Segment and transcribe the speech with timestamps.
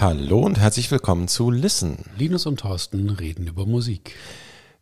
[0.00, 2.06] Hallo und herzlich willkommen zu Listen.
[2.16, 4.14] Linus und Thorsten reden über Musik.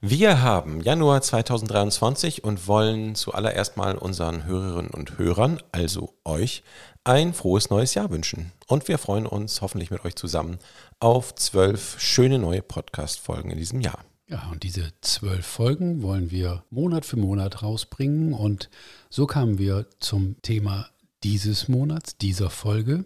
[0.00, 6.62] Wir haben Januar 2023 und wollen zuallererst mal unseren Hörerinnen und Hörern, also euch,
[7.02, 8.52] ein frohes neues Jahr wünschen.
[8.68, 10.60] Und wir freuen uns hoffentlich mit euch zusammen
[11.00, 14.04] auf zwölf schöne neue Podcast-Folgen in diesem Jahr.
[14.28, 18.34] Ja, und diese zwölf Folgen wollen wir Monat für Monat rausbringen.
[18.34, 18.70] Und
[19.10, 20.90] so kamen wir zum Thema
[21.24, 23.04] dieses Monats, dieser Folge.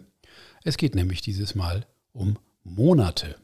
[0.63, 3.35] Es geht nämlich dieses Mal um Monate.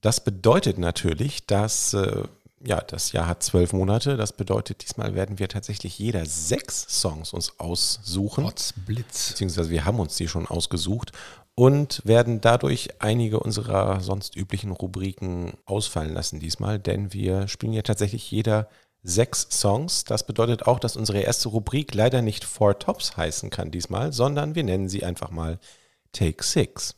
[0.00, 2.24] Das bedeutet natürlich, dass äh,
[2.66, 4.16] ja, das Jahr hat zwölf Monate.
[4.16, 8.44] Das bedeutet, diesmal werden wir tatsächlich jeder sechs Songs uns aussuchen.
[8.44, 9.30] Potzblitz.
[9.30, 11.12] Beziehungsweise wir haben uns die schon ausgesucht
[11.54, 17.82] und werden dadurch einige unserer sonst üblichen Rubriken ausfallen lassen diesmal, denn wir spielen ja
[17.82, 18.68] tatsächlich jeder
[19.02, 20.04] sechs Songs.
[20.04, 24.54] Das bedeutet auch, dass unsere erste Rubrik leider nicht Four Tops heißen kann diesmal, sondern
[24.54, 25.58] wir nennen sie einfach mal
[26.12, 26.94] Take Six.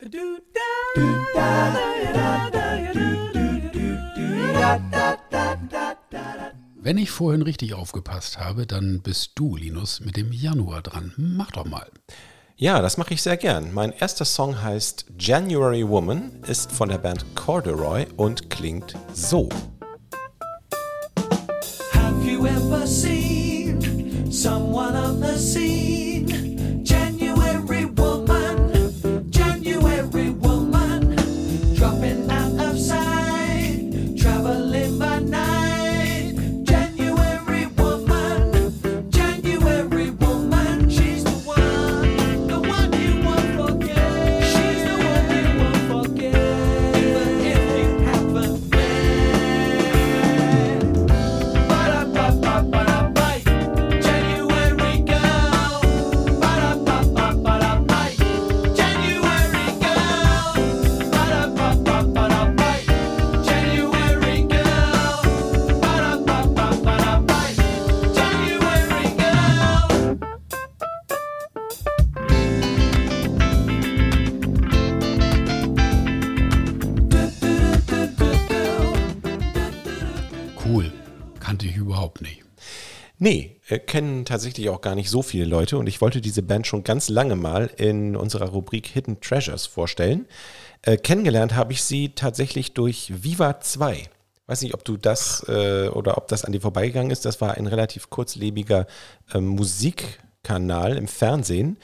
[6.87, 11.13] Wenn ich vorhin richtig aufgepasst habe, dann bist du, Linus, mit dem Januar dran.
[11.17, 11.91] Mach doch mal.
[12.55, 13.73] Ja, das mache ich sehr gern.
[13.73, 19.49] Mein erster Song heißt January Woman, ist von der Band Corduroy und klingt so.
[21.93, 26.06] Have you ever seen someone on the scene?
[83.19, 86.67] Nee, äh, kennen tatsächlich auch gar nicht so viele Leute und ich wollte diese Band
[86.67, 90.27] schon ganz lange mal in unserer Rubrik Hidden Treasures vorstellen.
[90.83, 94.09] Äh, kennengelernt habe ich sie tatsächlich durch Viva 2.
[94.45, 97.25] Weiß nicht, ob du das äh, oder ob das an dir vorbeigegangen ist.
[97.25, 98.85] Das war ein relativ kurzlebiger
[99.33, 101.77] äh, Musikkanal im Fernsehen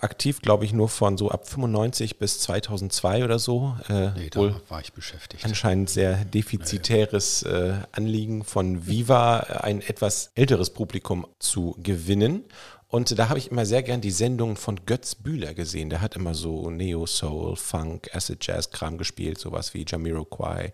[0.00, 3.76] aktiv, glaube ich, nur von so ab 95 bis 2002 oder so.
[3.88, 5.44] Äh, nee, da war ich beschäftigt.
[5.44, 12.44] Anscheinend sehr defizitäres äh, Anliegen von Viva, ein etwas älteres Publikum zu gewinnen.
[12.88, 15.90] Und da habe ich immer sehr gern die Sendungen von Götz Bühler gesehen.
[15.90, 20.72] Der hat immer so Neo-Soul, Funk, Acid Jazz-Kram gespielt, sowas wie Jamiroquai,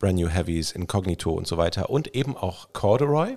[0.00, 1.90] Brand New Heavies, Incognito und so weiter.
[1.90, 3.36] Und eben auch Corduroy.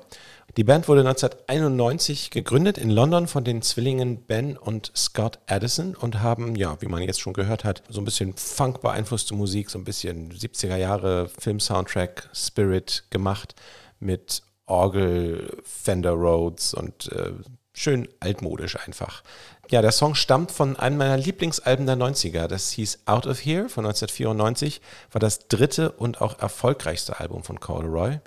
[0.57, 6.22] Die Band wurde 1991 gegründet in London von den Zwillingen Ben und Scott Addison und
[6.22, 9.78] haben, ja, wie man jetzt schon gehört hat, so ein bisschen Funk beeinflusste Musik, so
[9.78, 13.53] ein bisschen 70er Jahre Film-Soundtrack Spirit gemacht
[14.00, 17.34] mit Orgel, Fender Rhodes und äh,
[17.74, 19.22] schön altmodisch einfach.
[19.69, 22.47] Ja, der Song stammt von einem meiner Lieblingsalben der 90er.
[22.47, 24.81] Das hieß Out of Here von 1994,
[25.12, 28.19] war das dritte und auch erfolgreichste Album von Corduroy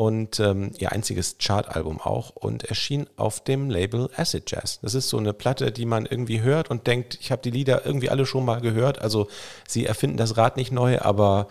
[0.00, 4.78] und ähm, ihr einziges Chartalbum auch und erschien auf dem Label Acid Jazz.
[4.80, 7.84] Das ist so eine Platte, die man irgendwie hört und denkt, ich habe die Lieder
[7.84, 8.98] irgendwie alle schon mal gehört.
[8.98, 9.28] Also
[9.68, 11.48] sie erfinden das Rad nicht neu, aber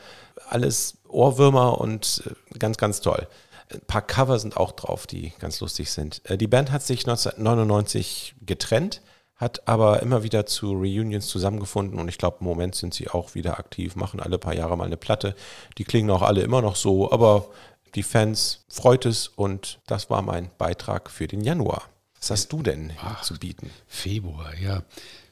[0.49, 3.27] alles Ohrwürmer und äh, ganz, ganz toll.
[3.71, 6.23] Ein paar Cover sind auch drauf, die ganz lustig sind.
[6.23, 9.03] Äh, die Band hat sich 1999 getrennt,
[9.35, 13.35] hat aber immer wieder zu Reunions zusammengefunden und ich glaube, im Moment sind sie auch
[13.35, 15.35] wieder aktiv, machen alle paar Jahre mal eine Platte.
[15.77, 17.49] Die klingen auch alle immer noch so, aber
[17.95, 21.89] die Fans freut es und das war mein Beitrag für den Januar.
[22.19, 23.69] Was hast du denn Ach, zu bieten?
[23.87, 24.83] Februar, ja.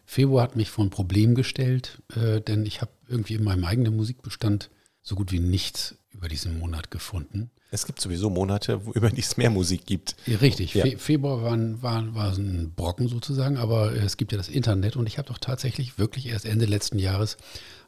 [0.05, 3.95] Februar hat mich vor ein Problem gestellt, äh, denn ich habe irgendwie in meinem eigenen
[3.95, 4.69] Musikbestand
[5.01, 7.51] so gut wie nichts über diesen Monat gefunden.
[7.69, 10.15] Es gibt sowieso Monate, wo über die es mehr Musik gibt.
[10.25, 10.73] Ja, richtig.
[10.73, 10.85] Ja.
[10.85, 15.05] Fe Februar war, war, war ein Brocken sozusagen, aber es gibt ja das Internet und
[15.07, 17.37] ich habe doch tatsächlich wirklich erst Ende letzten Jahres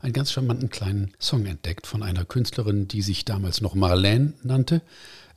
[0.01, 4.81] einen ganz charmanten kleinen Song entdeckt von einer Künstlerin, die sich damals noch Marlene nannte,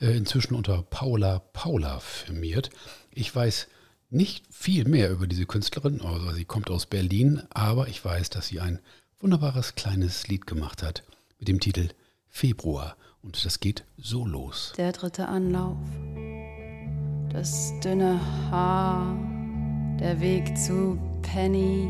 [0.01, 2.71] äh, inzwischen unter Paula Paula firmiert.
[3.13, 3.69] Ich weiß
[4.11, 8.49] nicht viel mehr über diese Künstlerin, also sie kommt aus Berlin, aber ich weiß, dass
[8.49, 8.81] sie ein
[9.21, 11.05] wunderbares kleines Lied gemacht hat
[11.39, 11.89] mit dem Titel
[12.29, 12.97] Februar.
[13.23, 14.73] Und das geht so los.
[14.77, 15.77] Der dritte Anlauf,
[17.33, 18.21] das dünne
[18.51, 19.17] Haar,
[20.01, 21.89] der Weg zu Penny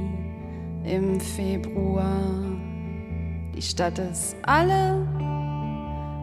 [0.84, 2.20] im Februar.
[3.56, 5.06] Die Stadt ist alle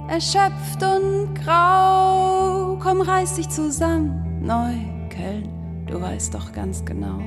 [0.07, 2.77] erschöpft und grau.
[2.79, 7.19] Komm, reiß dich zusammen, Neukölln, du weißt doch ganz genau.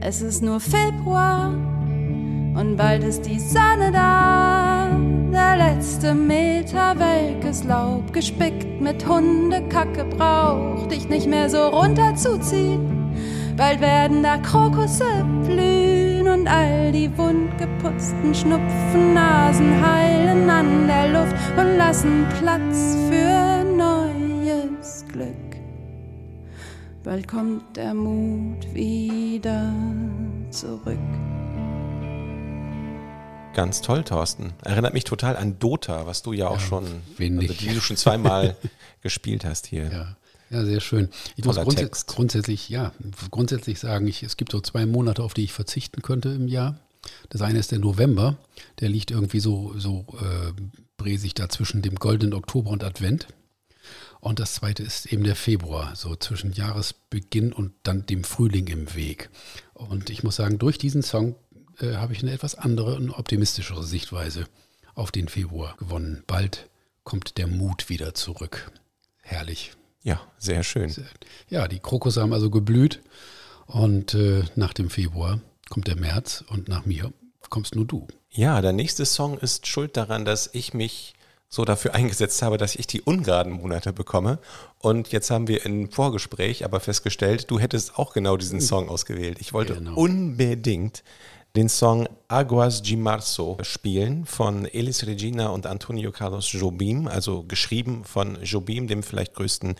[0.00, 5.05] Es ist nur Februar und bald ist die Sonne da.
[5.36, 13.12] Der letzte Meter welkes Laub, gespickt mit Hundekacke, braucht dich nicht mehr so runterzuziehen.
[13.54, 21.76] Bald werden da Krokusse blühen und all die wundgeputzten Schnupfennasen heilen an der Luft und
[21.76, 25.60] lassen Platz für neues Glück.
[27.04, 29.70] Bald kommt der Mut wieder
[30.48, 30.96] zurück.
[33.56, 34.52] Ganz toll, Thorsten.
[34.64, 37.96] Erinnert mich total an Dota, was du ja auch Ja, schon, also die du schon
[37.96, 38.54] zweimal
[39.00, 39.90] gespielt hast hier.
[39.90, 40.16] Ja,
[40.50, 41.08] ja sehr schön.
[41.36, 42.06] Ich muss Toller grundsä Text.
[42.06, 42.92] grundsätzlich, ja,
[43.30, 46.78] grundsätzlich sagen, ich, es gibt so zwei Monate, auf die ich verzichten könnte im Jahr.
[47.30, 48.36] Das eine ist der November,
[48.80, 50.52] der liegt irgendwie so, so äh,
[50.98, 53.26] bresig da zwischen dem goldenen Oktober und Advent.
[54.20, 58.94] Und das zweite ist eben der Februar, so zwischen Jahresbeginn und dann dem Frühling im
[58.94, 59.30] Weg.
[59.72, 61.36] Und ich muss sagen, durch diesen Song
[61.80, 64.46] äh, habe ich eine etwas andere und optimistischere Sichtweise
[64.94, 66.22] auf den Februar gewonnen.
[66.26, 66.68] Bald
[67.04, 68.70] kommt der Mut wieder zurück.
[69.22, 69.72] Herrlich.
[70.02, 70.94] Ja, sehr schön.
[71.48, 73.02] Ja, die Krokusse haben also geblüht
[73.66, 77.12] und äh, nach dem Februar kommt der März und nach mir
[77.50, 78.06] kommst nur du.
[78.30, 81.14] Ja, der nächste Song ist schuld daran, dass ich mich
[81.48, 84.38] so dafür eingesetzt habe, dass ich die ungeraden Monate bekomme.
[84.78, 89.38] Und jetzt haben wir im Vorgespräch aber festgestellt, du hättest auch genau diesen Song ausgewählt.
[89.40, 89.94] Ich wollte Genau.
[89.94, 91.02] unbedingt
[91.56, 98.04] den Song Aguas de Marzo spielen von Elis Regina und Antonio Carlos Jobim, also geschrieben
[98.04, 99.74] von Jobim, dem vielleicht größten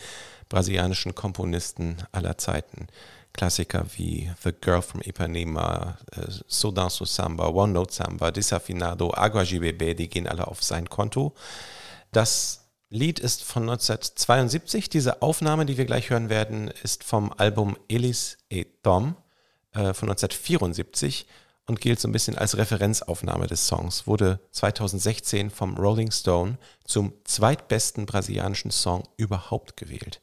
[0.48, 2.86] brasilianischen Komponisten aller Zeiten.
[3.34, 9.44] Klassiker wie The Girl from Ipanema, äh, So Danço Samba, One Note Samba, Desafinado, Agua
[9.44, 11.34] de die gehen alle auf sein Konto.
[12.10, 14.88] Das Lied ist von 1972.
[14.88, 19.16] Diese Aufnahme, die wir gleich hören werden, ist vom Album Elis et Tom
[19.72, 21.26] äh, von 1974
[21.66, 24.06] und gilt so ein bisschen als Referenzaufnahme des Songs.
[24.06, 30.20] Wurde 2016 vom Rolling Stone zum zweitbesten brasilianischen Song überhaupt gewählt.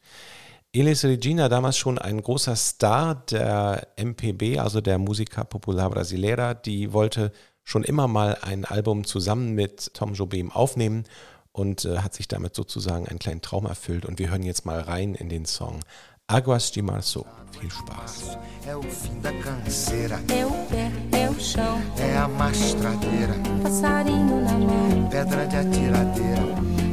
[0.72, 6.92] Elis Regina, damals schon ein großer Star der MPB, also der Música Popular Brasileira, die
[6.92, 7.30] wollte
[7.62, 11.04] schon immer mal ein Album zusammen mit Tom Jobim aufnehmen
[11.52, 14.04] und äh, hat sich damit sozusagen einen kleinen Traum erfüllt.
[14.04, 15.80] Und wir hören jetzt mal rein in den Song
[16.28, 17.22] Aguas de Março.
[17.60, 18.38] Viel Spaß.
[18.66, 24.40] É o fim da canseira, É o pé, é o chão, é a mastradeira, passarinho
[24.42, 25.08] na mão.
[25.10, 26.42] pedra de atiradeira,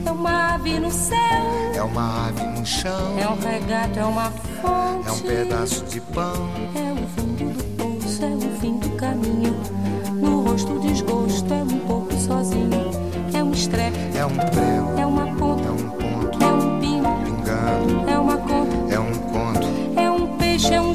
[0.06, 1.16] É uma ave no céu,
[1.74, 4.31] é uma ave no chão, é um regato, é uma
[4.62, 5.07] fonte.
[5.07, 9.56] é um pedaço de pão, É o fundo do poço, é o fim do caminho.
[10.13, 12.92] No rosto desgosto, é um pouco sozinho.
[13.33, 15.00] É um estrepe, é um prego,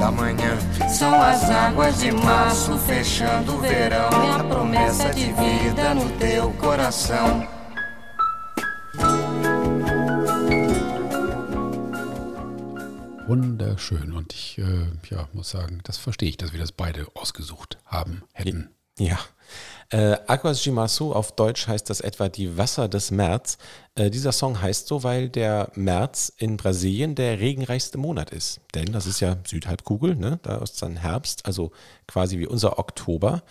[0.00, 0.58] Da manhã.
[0.88, 4.08] São as águas de março fechando o verão.
[4.08, 7.46] É a promessa de vida no teu coração.
[13.28, 14.12] Wunderschön.
[14.12, 18.22] Und ich äh, ja, muss sagen, das verstehe ich, dass wir das beide ausgesucht haben,
[18.32, 18.70] hätten.
[18.98, 19.20] Ja.
[19.92, 23.58] Äh, Aguas de Março auf Deutsch heißt das etwa die Wasser des März.
[23.96, 28.60] Äh, dieser Song heißt so, weil der März in Brasilien der regenreichste Monat ist.
[28.74, 30.38] Denn das ist ja Südhalbkugel, ne?
[30.42, 31.72] da ist dann Herbst, also
[32.06, 33.42] quasi wie unser Oktober.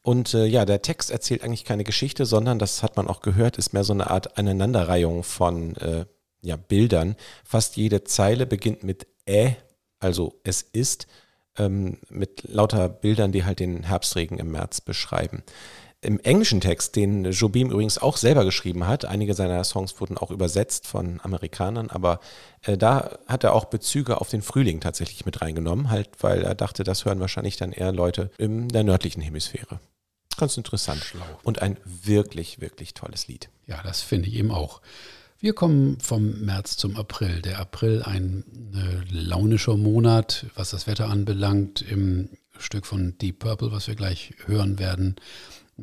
[0.00, 3.58] Und äh, ja, der Text erzählt eigentlich keine Geschichte, sondern, das hat man auch gehört,
[3.58, 6.06] ist mehr so eine Art Aneinanderreihung von äh,
[6.40, 7.16] ja, Bildern.
[7.44, 9.56] Fast jede Zeile beginnt mit Ä,
[10.00, 11.06] also es ist,
[11.58, 15.42] ähm, mit lauter Bildern, die halt den Herbstregen im März beschreiben.
[16.04, 20.32] Im englischen Text, den Jobim übrigens auch selber geschrieben hat, einige seiner Songs wurden auch
[20.32, 22.18] übersetzt von Amerikanern, aber
[22.62, 26.56] äh, da hat er auch Bezüge auf den Frühling tatsächlich mit reingenommen, halt, weil er
[26.56, 29.78] dachte, das hören wahrscheinlich dann eher Leute in der nördlichen Hemisphäre.
[30.36, 31.14] Ganz interessant.
[31.44, 33.48] Und ein wirklich, wirklich tolles Lied.
[33.66, 34.80] Ja, das finde ich eben auch.
[35.38, 37.42] Wir kommen vom März zum April.
[37.42, 38.44] Der April ein
[38.74, 41.82] äh, launischer Monat, was das Wetter anbelangt.
[41.82, 42.28] Im
[42.58, 45.16] Stück von Deep Purple, was wir gleich hören werden,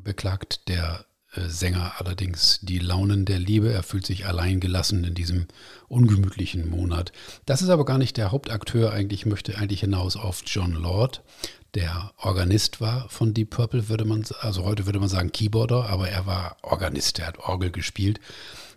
[0.04, 3.72] beklagt der äh, Sänger allerdings die Launen der Liebe.
[3.72, 5.48] Er fühlt sich allein gelassen in diesem
[5.88, 7.12] ungemütlichen Monat.
[7.46, 8.92] Das ist aber gar nicht der Hauptakteur.
[8.92, 11.24] Eigentlich möchte eigentlich hinaus auf John Lord,
[11.76, 16.10] der Organist war von Deep Purple, würde man, also heute würde man sagen Keyboarder, aber
[16.10, 18.20] er war Organist, er hat Orgel gespielt.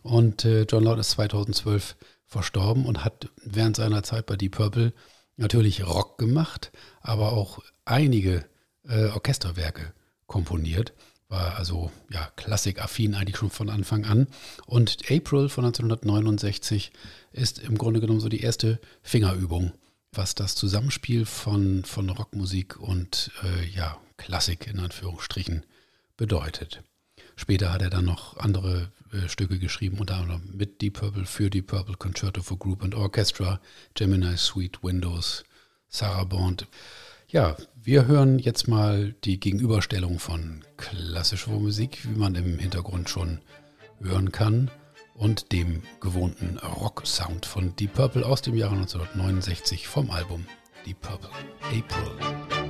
[0.03, 4.93] Und äh, John Lord ist 2012 verstorben und hat während seiner Zeit bei Deep Purple
[5.37, 8.45] natürlich Rock gemacht, aber auch einige
[8.87, 9.95] äh, Orchesterwerke
[10.27, 10.93] komponiert.
[11.33, 14.27] War also ja klassikaffin eigentlich schon von Anfang an.
[14.67, 16.93] Und April von 1969
[17.33, 19.73] ist im Grunde genommen so die erste Fingerübung,
[20.13, 25.65] was das Zusammenspiel von, von Rockmusik und äh, ja, Klassik in Anführungsstrichen
[26.19, 26.83] bedeutet.
[27.35, 31.49] Später hat er dann noch andere äh, Stücke geschrieben, unter anderem mit Deep Purple, für
[31.49, 33.59] Deep Purple, Concerto for Group and Orchestra,
[33.95, 35.45] Gemini Suite, Windows,
[35.89, 36.67] Sarah Bond.
[37.29, 43.41] Ja, wir hören jetzt mal die Gegenüberstellung von klassischer Musik, wie man im Hintergrund schon
[44.01, 44.71] hören kann,
[45.15, 50.47] und dem gewohnten Rock-Sound von Deep Purple aus dem Jahre 1969 vom Album
[50.87, 51.31] Deep Purple
[51.63, 52.62] April.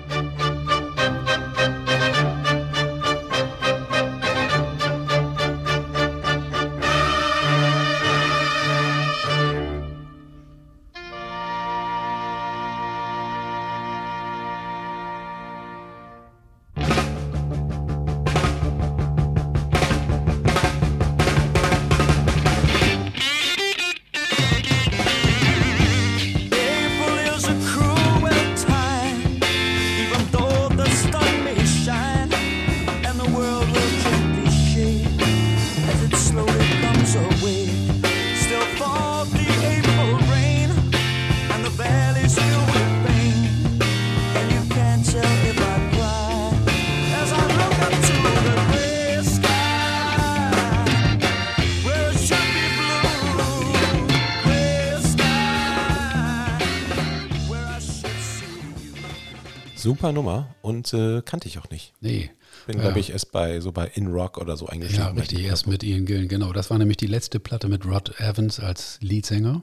[60.02, 61.92] Super Nummer und äh, kannte ich auch nicht.
[62.00, 62.30] Nee.
[62.66, 62.82] Bin, Ja.
[62.82, 65.16] glaube ich, erst bei so bei In Rock oder so Ja, eingestiegen.
[65.16, 66.52] richtig, erst mit Ian Gillen, genau.
[66.52, 69.62] Das war nämlich die letzte Platte mit Rod Evans als Leadsänger.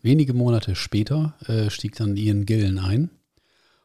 [0.00, 3.10] Wenige Monate später äh, stieg dann Ian Gillen ein.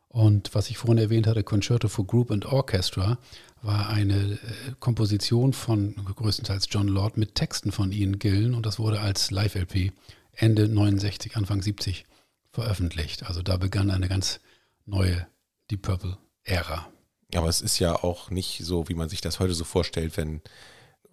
[0.08, 3.18] Und was ich vorhin erwähnt hatte, Concerto for Group and Orchestra,
[3.62, 4.38] war eine äh,
[4.80, 9.92] Komposition von größtenteils John Lord mit Texten von Ian Gillen und das wurde als Live-LP
[10.34, 12.06] Ende 69, Anfang 70
[12.52, 13.24] veröffentlicht.
[13.28, 14.40] Also da begann eine ganz
[14.86, 15.28] neue
[15.72, 16.88] Deep Purple-Ära.
[17.34, 20.42] Aber es ist ja auch nicht so, wie man sich das heute so vorstellt, wenn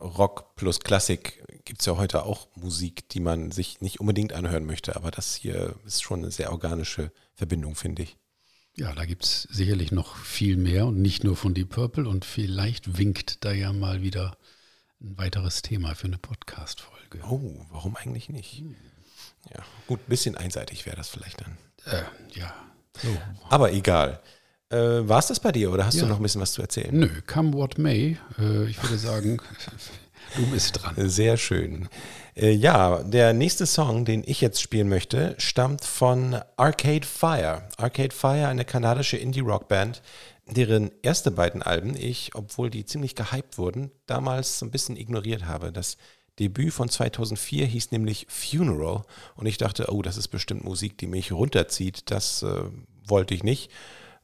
[0.00, 4.64] Rock plus Klassik gibt es ja heute auch Musik, die man sich nicht unbedingt anhören
[4.64, 4.96] möchte.
[4.96, 8.16] Aber das hier ist schon eine sehr organische Verbindung, finde ich.
[8.74, 12.24] Ja, da gibt es sicherlich noch viel mehr und nicht nur von Deep Purple und
[12.24, 14.38] vielleicht winkt da ja mal wieder
[15.00, 17.20] ein weiteres Thema für eine Podcast-Folge.
[17.28, 18.62] Oh, warum eigentlich nicht?
[19.52, 21.58] Ja, gut, ein bisschen einseitig wäre das vielleicht dann.
[21.86, 22.04] Äh,
[22.38, 22.54] ja.
[23.02, 23.16] So.
[23.48, 24.22] Aber egal.
[24.70, 24.76] Äh,
[25.08, 26.02] War es das bei dir oder hast Ja.
[26.02, 26.96] du noch ein bisschen was zu erzählen?
[26.98, 28.18] Nö, come what may.
[28.38, 29.38] Äh, ich würde sagen,
[30.36, 30.94] du bist dran.
[31.08, 31.88] Sehr schön.
[32.36, 37.68] Äh, ja, der nächste Song, den ich jetzt spielen möchte, stammt von Arcade Fire.
[37.78, 40.02] Arcade Fire, eine kanadische Indie-Rock-Band,
[40.46, 45.46] deren erste beiden Alben ich, obwohl die ziemlich gehypt wurden, damals so ein bisschen ignoriert
[45.46, 45.72] habe.
[45.72, 45.96] Das
[46.38, 49.02] Debüt von 2004 hieß nämlich Funeral
[49.34, 52.10] und ich dachte, oh, das ist bestimmt Musik, die mich runterzieht.
[52.10, 52.62] Das äh,
[53.06, 53.70] wollte ich nicht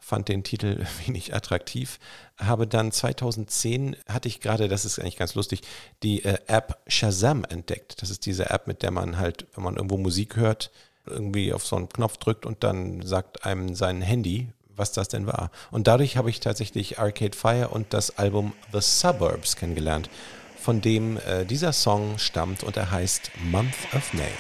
[0.04, 1.98] fand den Titel wenig attraktiv,
[2.38, 5.62] habe dann 2010, hatte ich gerade, das ist eigentlich ganz lustig,
[6.02, 8.02] die äh, App Shazam entdeckt.
[8.02, 10.70] Das ist diese App, mit der man halt, wenn man irgendwo Musik hört,
[11.06, 15.26] irgendwie auf so einen Knopf drückt und dann sagt einem sein Handy, was das denn
[15.26, 15.50] war.
[15.70, 20.10] Und dadurch habe ich tatsächlich Arcade Fire und das Album The Suburbs kennengelernt,
[20.58, 24.32] von dem äh, dieser Song stammt und er heißt Month of May.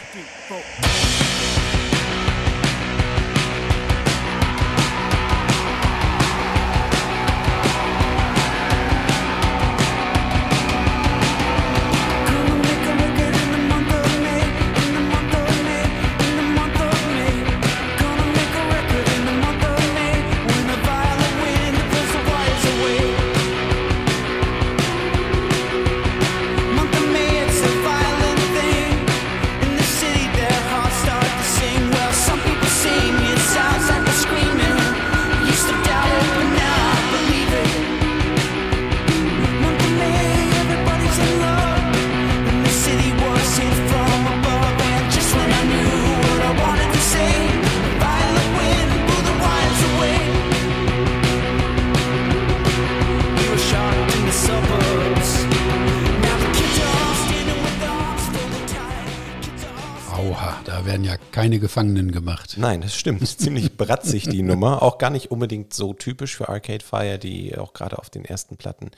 [60.64, 62.54] Da werden ja keine Gefangenen gemacht.
[62.56, 63.26] Nein, das stimmt.
[63.26, 64.82] Ziemlich bratzig die Nummer.
[64.82, 68.56] Auch gar nicht unbedingt so typisch für Arcade Fire, die auch gerade auf den ersten
[68.56, 68.90] Platten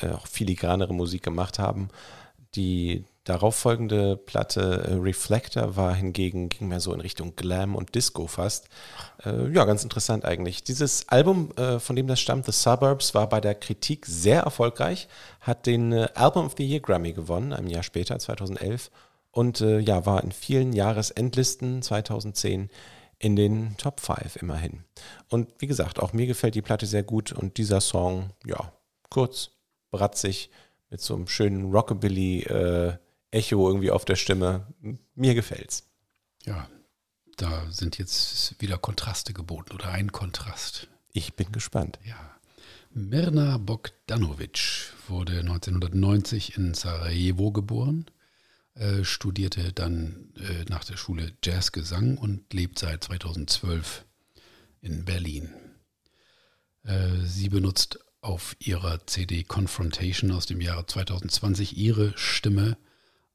[0.00, 1.88] äh, auch filigranere Musik gemacht haben.
[2.54, 8.26] Die darauffolgende Platte äh, Reflector war hingegen, ging mehr so in Richtung Glam und Disco
[8.26, 8.68] fast.
[9.24, 10.64] Äh, ja, ganz interessant eigentlich.
[10.64, 15.08] Dieses Album, äh, von dem das stammt, The Suburbs, war bei der Kritik sehr erfolgreich,
[15.40, 18.90] hat den äh, Album of the Year Grammy gewonnen, ein Jahr später, 2011.
[19.32, 22.70] Und äh, ja, war in vielen Jahresendlisten 2010
[23.18, 24.84] in den Top 5 immerhin.
[25.28, 28.72] Und wie gesagt, auch mir gefällt die Platte sehr gut und dieser Song, ja,
[29.10, 29.50] kurz,
[29.90, 30.50] bratzig,
[30.90, 32.96] mit so einem schönen Rockabilly äh,
[33.30, 34.66] Echo irgendwie auf der Stimme.
[35.14, 35.88] Mir gefällt's.
[36.44, 36.68] Ja,
[37.36, 40.88] da sind jetzt wieder Kontraste geboten oder ein Kontrast.
[41.12, 41.98] Ich bin gespannt.
[42.04, 42.16] Ja.
[42.90, 48.04] Mirna Bogdanovic wurde 1990 in Sarajevo geboren,
[48.74, 54.06] äh, studierte dann äh, nach der Schule Jazzgesang und lebt seit 2012
[54.80, 55.50] in Berlin.
[56.84, 62.78] Äh, sie benutzt auf ihrer CD Confrontation aus dem Jahre 2020 ihre Stimme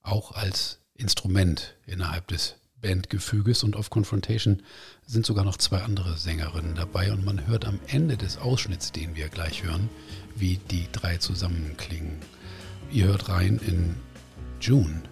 [0.01, 4.63] auch als Instrument innerhalb des Bandgefüges und auf Confrontation
[5.05, 9.15] sind sogar noch zwei andere Sängerinnen dabei und man hört am Ende des Ausschnitts, den
[9.15, 9.89] wir gleich hören,
[10.35, 12.17] wie die drei zusammenklingen.
[12.91, 13.95] Ihr hört rein in
[14.61, 15.03] June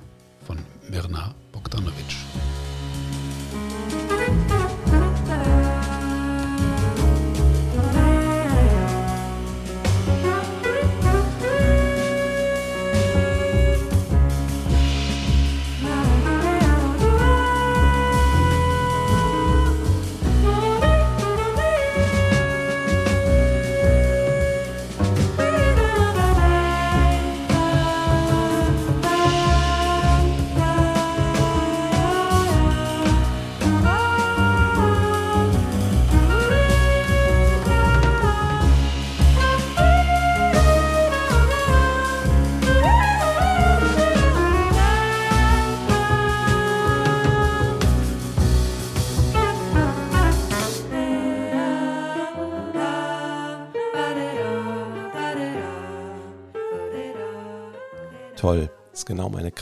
[0.46, 0.60] von
[0.90, 2.55] Mirna Bogdanovic.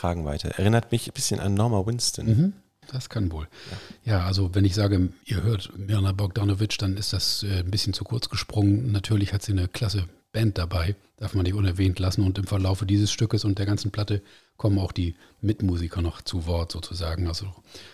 [0.04, 0.50] Kragenweite.
[0.58, 2.26] Erinnert mich ein bisschen an Norma Winston.
[2.26, 2.54] Mhm,
[2.92, 3.48] das kann wohl.
[4.04, 4.18] Ja.
[4.18, 7.94] ja, also wenn ich sage, ihr hört Mirna Bogdanovic, dann ist das äh, ein bisschen
[7.94, 8.92] zu kurz gesprungen.
[8.92, 12.26] Natürlich hat sie eine klasse Band dabei, darf man nicht unerwähnt lassen.
[12.26, 14.22] Und im Verlaufe dieses Stückes und der ganzen Platte
[14.58, 17.28] kommen auch die Mitmusiker noch zu Wort sozusagen.
[17.28, 17.54] Also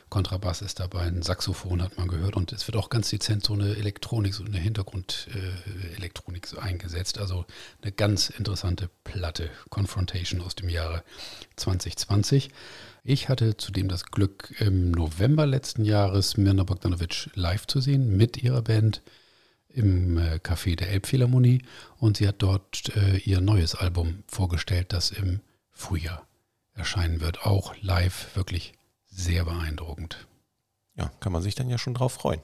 [0.09, 3.53] Kontrabass ist dabei, ein Saxophon hat man gehört und es wird auch ganz dezent so
[3.53, 7.19] eine Elektronik, so eine Hintergrundelektronik so eingesetzt.
[7.19, 7.45] Also
[7.81, 11.03] eine ganz interessante Platte, Confrontation aus dem Jahre
[11.57, 12.49] 2020.
[13.03, 18.41] Ich hatte zudem das Glück, im November letzten Jahres Mirna Bogdanovic live zu sehen mit
[18.41, 19.01] ihrer Band
[19.69, 21.61] im äh, Café der Elbphilharmonie
[21.97, 26.27] und sie hat dort äh, ihr neues Album vorgestellt, das im Frühjahr
[26.73, 27.45] erscheinen wird.
[27.45, 28.73] Auch live wirklich
[29.07, 30.27] sehr beeindruckend.
[30.95, 32.41] Ja, kann man sich dann ja schon drauf freuen.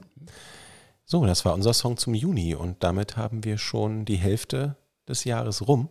[1.05, 4.75] So, das war unser Song zum Juni und damit haben wir schon die Hälfte
[5.07, 5.89] des Jahres rum.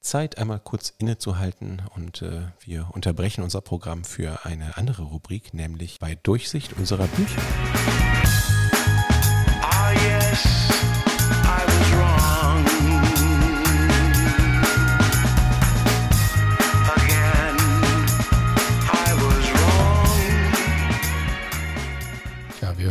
[0.00, 5.98] Zeit, einmal kurz innezuhalten und äh, wir unterbrechen unser Programm für eine andere Rubrik, nämlich
[5.98, 7.42] bei Durchsicht unserer Bücher.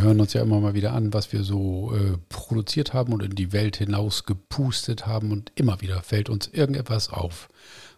[0.06, 3.34] Hören uns ja immer mal wieder an, was wir so äh, produziert haben und in
[3.34, 7.48] die Welt hinaus gepustet haben und immer wieder fällt uns irgendetwas auf,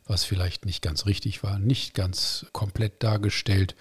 [0.06, 3.76] was vielleicht nicht ganz richtig war, nicht ganz komplett dargestellt,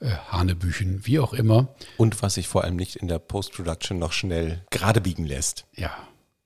[0.00, 1.68] äh, Hanebüchen, wie auch immer.
[1.96, 5.66] Und was sich vor allem nicht in der Post-Production noch schnell gerade biegen lässt.
[5.74, 5.92] Ja,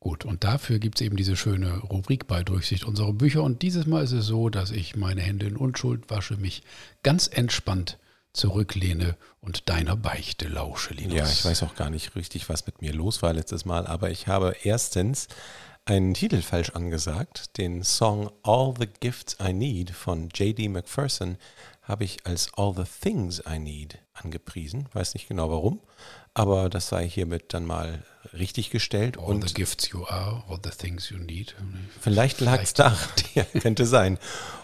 [0.00, 0.24] gut.
[0.24, 3.42] Und dafür gibt es eben diese schöne Rubrik bei Durchsicht unserer Bücher.
[3.42, 6.62] Und dieses Mal ist es so, dass ich meine Hände in Unschuld wasche, mich
[7.02, 7.98] ganz entspannt
[8.32, 11.18] zurücklehne und deiner Beichte lausche, Linus.
[11.18, 14.10] Ja, ich weiß auch gar nicht richtig, was mit mir los war letztes Mal, aber
[14.10, 15.28] ich habe erstens
[15.84, 17.58] einen Titel falsch angesagt.
[17.58, 20.68] Den Song All the Gifts I Need von J.D.
[20.68, 21.36] McPherson
[21.82, 24.88] habe ich als All the Things I Need angepriesen.
[24.92, 25.80] Weiß nicht genau warum,
[26.34, 29.18] aber das sei hiermit dann mal richtig gestellt.
[29.18, 31.54] All und the gifts you are, all the things you need.
[32.00, 32.96] Vielleicht lag es da,
[33.34, 34.18] ja, könnte sein.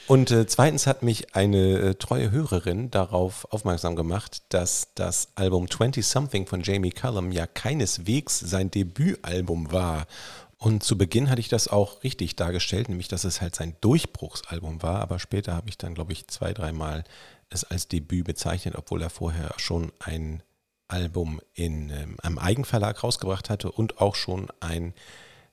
[0.06, 5.70] Und äh, zweitens hat mich eine äh, treue Hörerin darauf aufmerksam gemacht, dass das Album
[5.70, 10.06] 20 Something von Jamie Cullum ja keineswegs sein Debütalbum war.
[10.58, 14.82] Und zu Beginn hatte ich das auch richtig dargestellt, nämlich dass es halt sein Durchbruchsalbum
[14.82, 17.04] war, aber später habe ich dann, glaube ich, zwei, dreimal
[17.48, 20.42] es als Debüt bezeichnet, obwohl er vorher schon ein
[20.88, 24.94] Album in ähm, einem Eigenverlag rausgebracht hatte und auch schon ein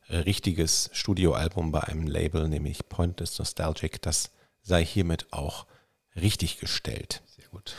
[0.10, 4.02] richtiges Studioalbum bei einem Label, nämlich Pointless Nostalgic.
[4.02, 5.66] Das sei hiermit auch
[6.16, 7.22] richtig gestellt.
[7.26, 7.76] Sehr gut.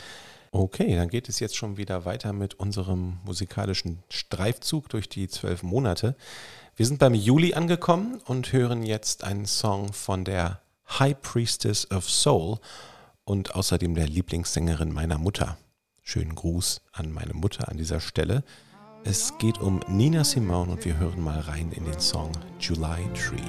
[0.51, 5.63] Okay, dann geht es jetzt schon wieder weiter mit unserem musikalischen Streifzug durch die zwölf
[5.63, 6.15] Monate.
[6.77, 12.07] Wir sind beim Juli angekommen und hören jetzt einen Song von der High Priestess of
[12.07, 12.59] Soul
[13.23, 15.57] und außerdem der Lieblingssängerin meiner Mutter.
[16.03, 18.43] Schönen Gruß an meine Mutter an dieser Stelle.
[19.03, 23.41] Es geht um Nina Simone und wir hören mal rein in den Song July Tree.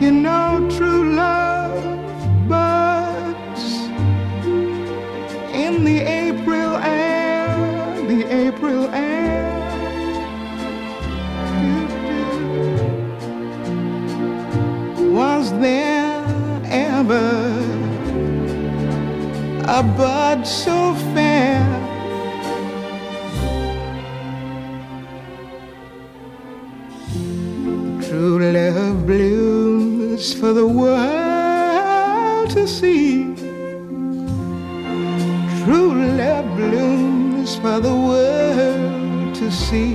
[0.00, 1.82] You know true love
[2.48, 3.74] buds
[5.52, 7.58] in the April air,
[8.08, 9.11] the April air.
[19.78, 21.60] A bud so fair?
[28.02, 33.34] True love blooms for the world to see.
[35.64, 39.94] True love blooms for the world to see.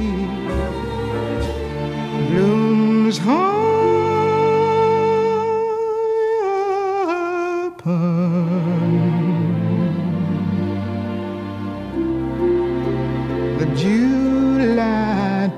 [2.30, 3.57] Blooms high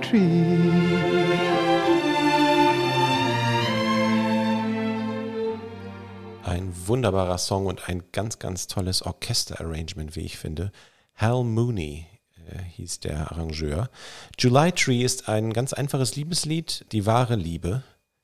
[0.10, 0.19] tree.
[6.43, 10.72] Ein wunderbarer Song und ein ganz, ganz tolles Orchesterarrangement, wie ich finde.
[11.15, 12.08] Hal Mooney
[12.48, 13.89] äh, hieß der Arrangeur.
[14.39, 17.84] July Tree ist ein ganz einfaches Liebeslied, die wahre Liebe.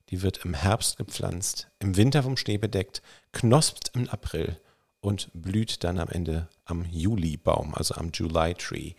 [0.09, 4.59] Die wird im Herbst gepflanzt, im Winter vom Schnee bedeckt, knospt im April
[5.01, 8.93] und blüht dann am Ende am Julibaum, also am July Tree.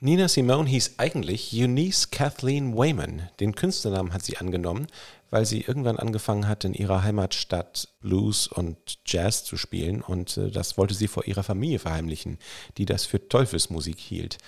[0.00, 3.28] Nina Simone hieß eigentlich Eunice Kathleen Wayman.
[3.40, 4.86] Den Künstlernamen hat sie angenommen,
[5.30, 10.52] weil sie irgendwann angefangen hat, in ihrer Heimatstadt Blues und Jazz zu spielen und äh,
[10.52, 12.38] das wollte sie vor ihrer Familie verheimlichen,
[12.76, 14.38] die das für Teufelsmusik hielt.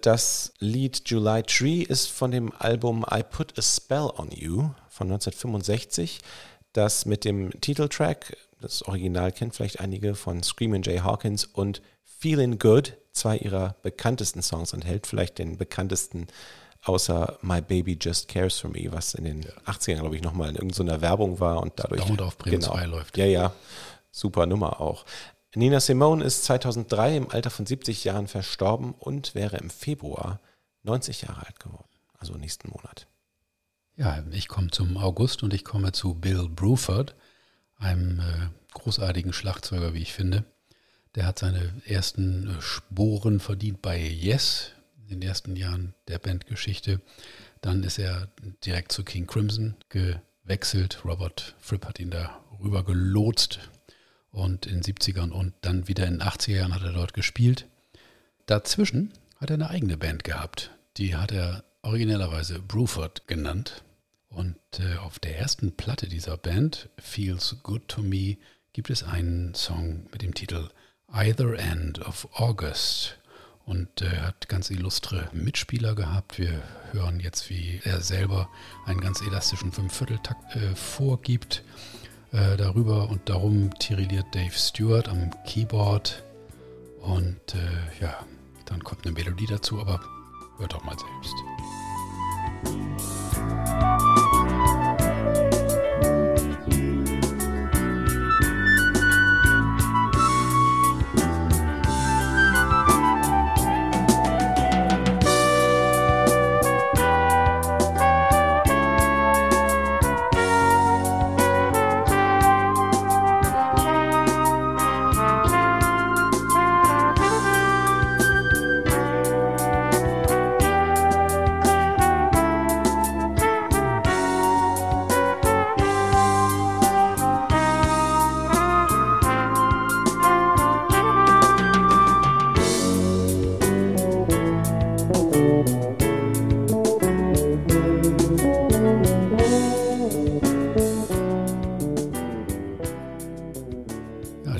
[0.00, 5.08] Das Lied July Tree ist von dem Album I Put a Spell on You von
[5.08, 6.20] 1965,
[6.72, 12.58] das mit dem Titeltrack, das Original kennt vielleicht einige von Screamin' Jay Hawkins und Feeling
[12.58, 16.28] Good, zwei ihrer bekanntesten Songs enthält, vielleicht den bekanntesten
[16.84, 20.56] außer My Baby Just Cares for Me, was in den 80ern, glaube ich, nochmal in
[20.56, 22.02] irgendeiner Werbung war und dadurch.
[22.02, 23.16] Dauernd auf Bremen 2 läuft.
[23.16, 23.52] Ja, ja.
[24.10, 25.04] Super Nummer auch.
[25.54, 30.40] Nina Simone ist 2003 im Alter von 70 Jahren verstorben und wäre im Februar
[30.82, 31.88] 90 Jahre alt geworden.
[32.18, 33.06] Also nächsten Monat.
[33.96, 37.14] Ja, ich komme zum August und ich komme zu Bill Bruford,
[37.78, 40.44] einem äh, großartigen Schlagzeuger, wie ich finde.
[41.16, 44.70] Der hat seine ersten äh, Sporen verdient bei Yes
[45.02, 47.00] in den ersten Jahren der Bandgeschichte.
[47.62, 48.28] Dann ist er
[48.64, 51.04] direkt zu King Crimson gewechselt.
[51.04, 53.60] Robert Fripp hat ihn da rüber gelotst
[54.30, 57.66] und in den 70ern und dann wieder in den 80er Jahren hat er dort gespielt.
[58.44, 60.70] Dazwischen hat er eine eigene Band gehabt.
[60.98, 63.82] Die hat er originellerweise Bruford genannt.
[64.28, 68.36] Und äh, auf der ersten Platte dieser Band, Feels Good to Me,
[68.74, 70.68] gibt es einen Song mit dem Titel
[71.12, 73.18] Either End of August.
[73.64, 76.38] Und äh, hat ganz illustre Mitspieler gehabt.
[76.38, 78.48] Wir hören jetzt, wie er selber
[78.84, 81.64] einen ganz elastischen Fünfvierteltakt äh, vorgibt.
[82.32, 86.22] Äh, darüber und darum tirilliert Dave Stewart am Keyboard.
[87.00, 88.24] Und äh, ja,
[88.66, 90.00] dann kommt eine Melodie dazu, aber
[90.58, 91.34] hört doch mal selbst.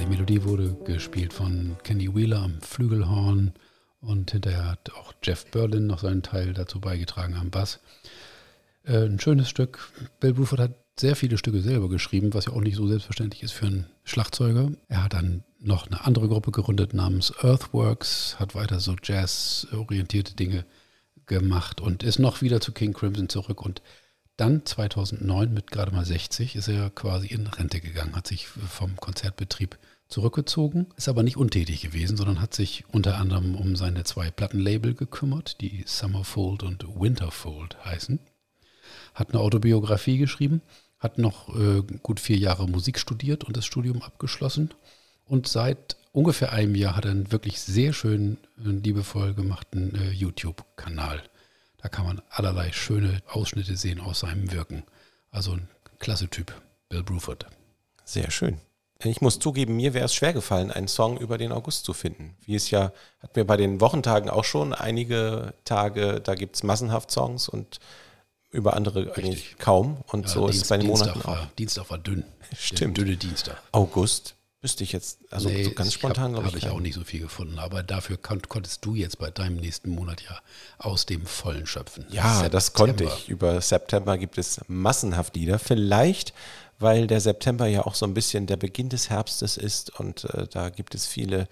[0.07, 3.53] Die Melodie wurde gespielt von Kenny Wheeler am Flügelhorn
[4.01, 7.81] und hinterher hat auch Jeff Berlin noch seinen Teil dazu beigetragen am Bass.
[8.85, 9.91] Äh, ein schönes Stück.
[10.21, 13.53] Bill Bruford hat sehr viele Stücke selber geschrieben, was ja auch nicht so selbstverständlich ist
[13.53, 14.71] für einen Schlagzeuger.
[14.89, 20.67] Er hat dann noch eine andere Gruppe gegründet namens Earthworks, hat weiter so Jazz-orientierte Dinge
[21.27, 23.83] gemacht und ist noch wieder zu King Crimson zurück und
[24.37, 28.95] dann 2009 mit gerade mal 60 ist er quasi in Rente gegangen, hat sich vom
[28.97, 34.31] Konzertbetrieb zurückgezogen, ist aber nicht untätig gewesen, sondern hat sich unter anderem um seine zwei
[34.31, 38.21] Plattenlabel gekümmert, die Summerfold und Winterfold heißen.
[39.15, 40.63] Hat eine Autobiografie geschrieben,
[40.99, 44.71] hat noch äh, gut vier Jahre Musik studiert und das Studium abgeschlossen.
[45.25, 50.11] Und seit ungefähr einem Jahr hat er einen wirklich sehr schönen, äh, liebevoll gemachten äh,
[50.11, 51.23] YouTube-Kanal.
[51.79, 54.85] Da kann man allerlei schöne Ausschnitte sehen aus seinem Wirken.
[55.31, 56.53] Also ein klasse Typ,
[56.89, 57.47] Bill Bruford.
[58.05, 58.61] Sehr schön.
[59.05, 62.35] Ich muss zugeben, mir wäre es schwer gefallen, einen Song über den August zu finden.
[62.45, 66.63] Wie es ja, hat mir bei den Wochentagen auch schon einige Tage, da gibt es
[66.63, 67.79] massenhaft Songs und
[68.51, 69.99] über andere eigentlich kaum.
[70.07, 71.47] Und Ja, so ist es bei den Dienstag Monaten war, auch.
[71.59, 72.25] Dienstag war dünn.
[72.57, 72.97] Stimmt.
[72.97, 73.63] Der dünne Dienstag.
[73.73, 76.55] August wüsste ich jetzt, also so ganz spontan, glaube ich.
[76.55, 77.59] Habe ich auch nicht so viel gefunden.
[77.59, 80.41] Aber dafür kon konntest du jetzt bei deinem nächsten Monat ja
[80.79, 82.07] aus dem Vollen schöpfen.
[82.09, 83.05] Ja, das September.
[83.05, 83.29] konnte ich.
[83.29, 85.59] Über September gibt es massenhaft Lieder.
[85.59, 86.33] Vielleicht,
[86.79, 90.47] weil der September ja auch so ein bisschen der Beginn des Herbstes ist und äh,
[90.49, 91.49] da gibt es viele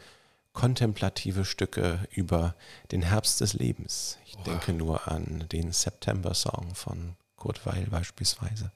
[0.52, 2.54] kontemplative Stücke über
[2.92, 4.18] den Herbst des Lebens.
[4.24, 8.72] Ich denke nur an den September-Song von Kurt Weil beispielsweise.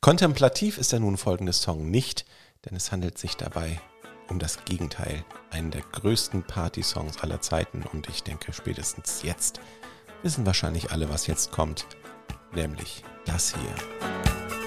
[0.00, 2.26] Kontemplativ ist der nun folgende Song nicht,
[2.64, 3.80] denn es handelt sich dabei
[4.28, 5.24] um das Gegenteil.
[5.50, 9.60] Einen der größten Party-Songs aller Zeiten und ich denke spätestens jetzt
[10.22, 11.86] wissen wahrscheinlich alle, was jetzt kommt,
[12.54, 14.59] nämlich das hier.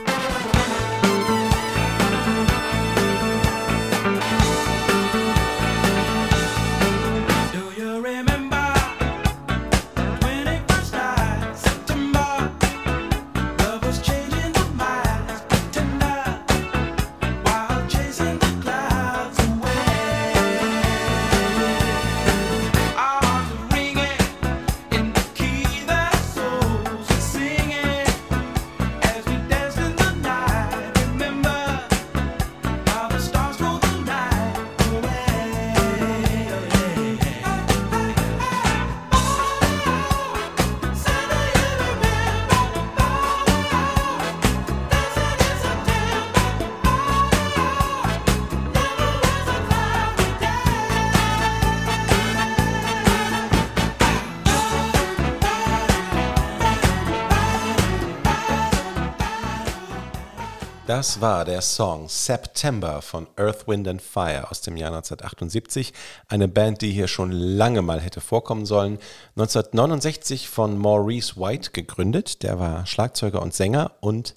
[60.96, 65.92] Das war der Song September von Earth, Wind and Fire aus dem Jahr 1978.
[66.28, 69.00] Eine Band, die hier schon lange mal hätte vorkommen sollen.
[69.36, 72.44] 1969 von Maurice White gegründet.
[72.44, 74.36] Der war Schlagzeuger und Sänger und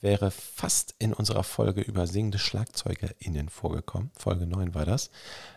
[0.00, 4.12] wäre fast in unserer Folge über singende SchlagzeugerInnen vorgekommen.
[4.16, 5.10] Folge 9 war das.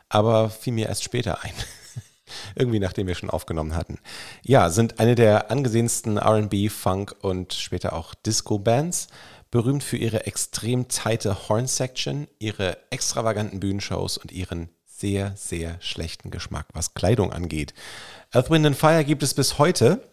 [0.10, 1.54] Aber fiel mir erst später ein.
[2.56, 4.00] Irgendwie nachdem wir schon aufgenommen hatten.
[4.42, 9.10] Ja, sind eine der angesehensten RB, Funk und später auch Disco-Bands.
[9.52, 16.68] Berühmt für ihre extrem tighte Horn-Section, ihre extravaganten Bühnenshows und ihren sehr, sehr schlechten Geschmack,
[16.74, 17.74] was Kleidung angeht.
[18.32, 20.04] Earth, Wind and Fire gibt es bis heute.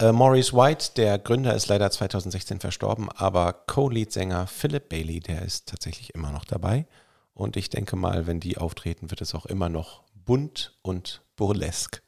[0.00, 5.68] Äh, Maurice White, der Gründer, ist leider 2016 verstorben, aber Co-Lead-Sänger Philip Bailey, der ist
[5.68, 6.86] tatsächlich immer noch dabei.
[7.32, 12.02] Und ich denke mal, wenn die auftreten, wird es auch immer noch bunt und burlesk.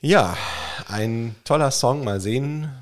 [0.00, 0.36] Ja,
[0.88, 2.04] ein toller Song.
[2.04, 2.72] Mal sehen,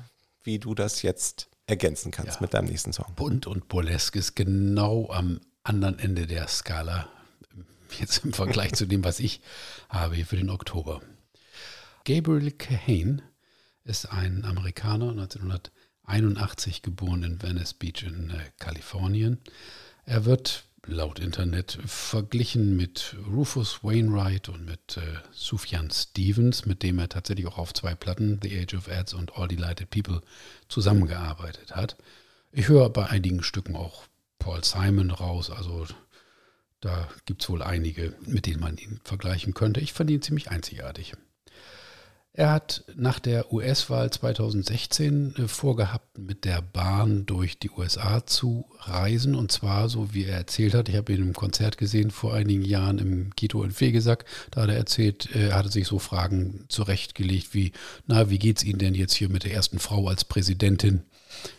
[0.43, 2.41] wie du das jetzt ergänzen kannst Ja.
[2.41, 3.13] mit deinem nächsten Song.
[3.15, 7.07] Bunt und burlesk ist genau am anderen Ende der Skala.
[7.99, 9.41] Jetzt im Vergleich zu dem, was ich
[9.89, 11.01] habe hier für den Oktober.
[12.05, 13.23] Gabriel Kahane
[13.83, 19.39] ist ein Amerikaner, 1981 geboren in Venice Beach in äh, Kalifornien.
[20.05, 26.99] Er wird laut Internet verglichen mit Rufus Wainwright und mit äh, Sufjan Stevens, mit dem
[26.99, 30.21] er tatsächlich auch auf zwei Platten, The Age of Ads und All Delighted People,
[30.67, 31.97] zusammengearbeitet hat.
[32.51, 34.03] Ich höre bei einigen Stücken auch
[34.39, 35.85] Paul Simon raus, also
[36.81, 39.81] da gibt es wohl einige, mit denen man ihn vergleichen könnte.
[39.81, 41.13] Ich fand ihn ziemlich einzigartig.
[42.33, 48.65] Er hat nach der US-Wahl 2016 äh, vorgehabt, mit der Bahn durch die USA zu
[48.81, 49.33] reisen.
[49.33, 52.63] Und zwar, so wie er erzählt hat, ich habe ihn im Konzert gesehen vor einigen
[52.63, 54.25] Jahren im Kito in Fegesack.
[54.51, 57.71] Da hat er erzählt, äh, er hatte sich so Fragen zurechtgelegt wie,
[58.05, 61.01] na, wie geht's Ihnen denn jetzt hier mit der ersten Frau als Präsidentin?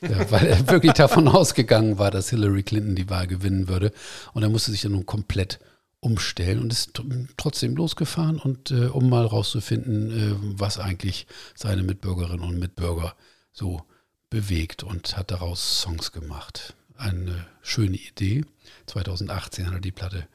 [0.03, 3.91] Ja, weil er wirklich davon ausgegangen war, dass Hillary Clinton die Wahl gewinnen würde.
[4.35, 5.59] Und er musste sich dann nun komplett
[6.01, 11.83] umstellen und ist tr- trotzdem losgefahren und äh, um mal rauszufinden, äh, was eigentlich seine
[11.83, 13.15] Mitbürgerinnen und Mitbürger
[13.53, 13.83] so
[14.31, 16.75] bewegt und hat daraus Songs gemacht.
[16.97, 18.45] Eine schöne Idee.
[18.87, 20.27] 2018 hat er die Platte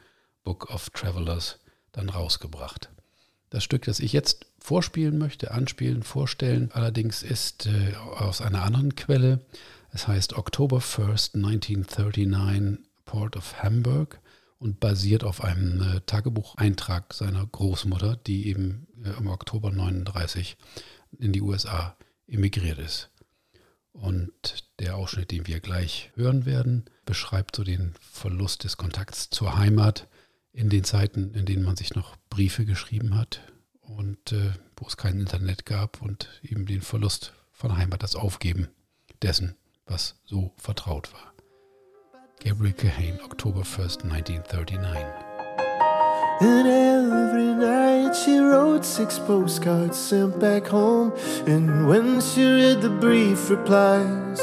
[0.44, 1.60] Book of Travelers
[1.92, 2.90] dann rausgebracht.
[3.50, 8.96] Das Stück, das ich jetzt vorspielen möchte, anspielen, vorstellen, allerdings ist äh, aus einer anderen
[8.96, 9.40] Quelle.
[9.92, 14.20] Es heißt October 1st, 1939, Port of Hamburg
[14.66, 20.58] und basiert auf einem äh, Tagebucheintrag seiner Großmutter, die eben äh, im Oktober 39
[21.20, 23.12] in die USA emigriert ist.
[23.92, 24.32] Und
[24.80, 30.08] der Ausschnitt, den wir gleich hören werden, beschreibt so den Verlust des Kontakts zur Heimat
[30.52, 33.42] in den Zeiten, in denen man sich noch Briefe geschrieben hat
[33.82, 38.70] und äh, wo es kein Internet gab und eben den Verlust von Heimat, das Aufgeben
[39.22, 39.54] dessen,
[39.86, 41.35] was so vertraut war.
[42.40, 45.06] Gabriel Kahane, October 1st, 1939.
[46.42, 51.14] And every night she wrote six postcards sent back home.
[51.48, 54.40] And when she read the brief replies,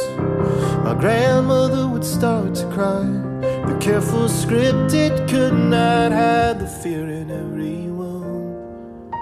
[0.85, 3.05] my grandmother would start to cry.
[3.69, 9.13] The careful script, it could not hide the fear in everyone.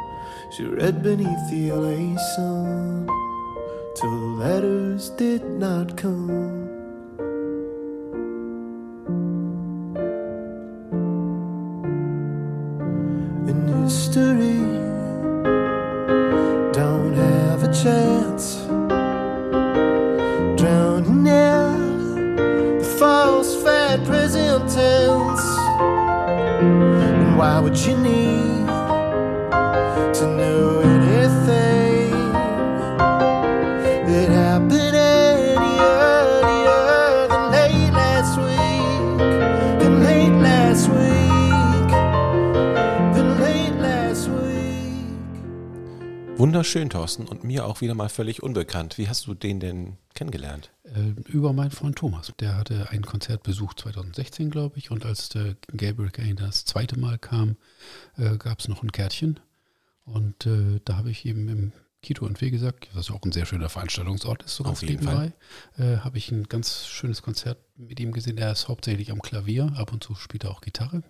[0.52, 3.06] She read beneath the LA sun
[3.96, 6.69] till the letters did not come.
[13.90, 14.62] History
[16.72, 18.44] don't have a chance.
[20.60, 25.46] Drowning in the false fat present tense.
[27.04, 28.29] And why would you need
[46.40, 48.96] Wunderschön, Thorsten, und mir auch wieder mal völlig unbekannt.
[48.96, 50.70] Wie hast du den denn kennengelernt?
[50.84, 52.32] Äh, über meinen Freund Thomas.
[52.40, 54.90] Der hatte ein Konzert besucht 2016, glaube ich.
[54.90, 57.56] Und als der Gabriel Kane das zweite Mal kam,
[58.16, 59.38] äh, gab es noch ein Kärtchen.
[60.06, 61.72] Und äh, da habe ich ihm im
[62.02, 65.04] Kito und wie gesagt, was ja auch ein sehr schöner Veranstaltungsort ist, so Auf jeden
[65.04, 65.34] nebenbei,
[65.76, 68.38] äh, habe ich ein ganz schönes Konzert mit ihm gesehen.
[68.38, 71.02] Er ist hauptsächlich am Klavier, ab und zu spielt er auch Gitarre.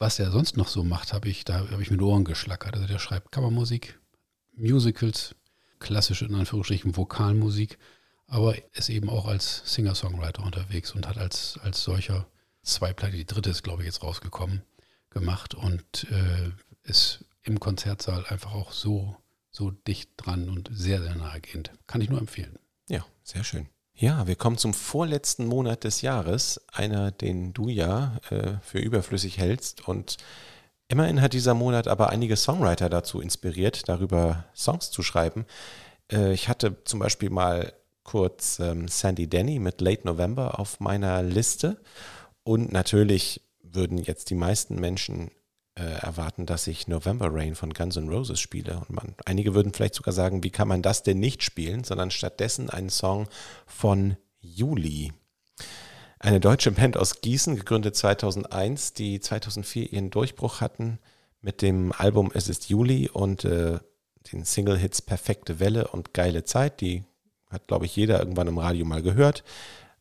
[0.00, 2.74] Was er sonst noch so macht, habe ich, da habe ich mit Ohren geschlackert.
[2.74, 4.00] Also der schreibt Kammermusik,
[4.56, 5.34] Musicals,
[5.78, 7.78] klassische in Anführungsstrichen Vokalmusik,
[8.26, 12.26] aber ist eben auch als Singer-Songwriter unterwegs und hat als, als solcher
[12.62, 14.62] zwei Platte, die dritte ist, glaube ich, jetzt rausgekommen,
[15.10, 16.50] gemacht und äh,
[16.82, 19.16] ist im Konzertsaal einfach auch so,
[19.50, 21.70] so dicht dran und sehr, sehr nahegehend.
[21.86, 22.58] Kann ich nur empfehlen.
[22.88, 23.68] Ja, sehr schön.
[23.96, 29.38] Ja, wir kommen zum vorletzten Monat des Jahres, einer, den du ja äh, für überflüssig
[29.38, 29.86] hältst.
[29.86, 30.16] Und
[30.94, 35.44] immerhin hat dieser Monat aber einige Songwriter dazu inspiriert, darüber Songs zu schreiben.
[36.10, 37.72] Äh, ich hatte zum Beispiel mal
[38.04, 41.80] kurz ähm, Sandy Denny mit Late November auf meiner Liste.
[42.44, 45.32] Und natürlich würden jetzt die meisten Menschen
[45.74, 48.78] äh, erwarten, dass ich November Rain von Guns N' Roses spiele.
[48.78, 52.12] Und man, einige würden vielleicht sogar sagen, wie kann man das denn nicht spielen, sondern
[52.12, 53.26] stattdessen einen Song
[53.66, 55.12] von Juli.
[56.24, 60.98] Eine deutsche Band aus Gießen, gegründet 2001, die 2004 ihren Durchbruch hatten
[61.42, 63.78] mit dem Album Es ist Juli und äh,
[64.32, 66.80] den Single-Hits Perfekte Welle und Geile Zeit.
[66.80, 67.04] Die
[67.50, 69.44] hat, glaube ich, jeder irgendwann im Radio mal gehört.